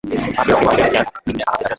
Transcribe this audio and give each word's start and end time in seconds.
আপনি 0.39 0.51
Rocky 0.51 0.63
মাউন্টেনের 0.65 0.91
camp 0.93 1.09
মিন্নেহাহাতে 1.25 1.59
যাবেন? 1.61 1.69